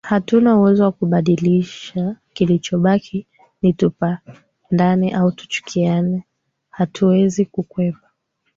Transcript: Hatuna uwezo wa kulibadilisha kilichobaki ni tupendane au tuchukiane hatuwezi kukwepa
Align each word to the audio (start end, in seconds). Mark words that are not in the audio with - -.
Hatuna 0.09 0.57
uwezo 0.57 0.83
wa 0.83 0.91
kulibadilisha 0.91 2.15
kilichobaki 2.33 3.27
ni 3.61 3.73
tupendane 3.73 5.13
au 5.15 5.31
tuchukiane 5.31 6.23
hatuwezi 6.69 7.45
kukwepa 7.45 8.07